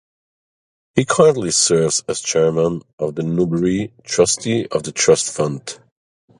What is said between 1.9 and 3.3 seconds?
as chairman of the